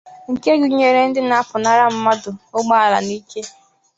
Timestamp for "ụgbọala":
2.57-2.97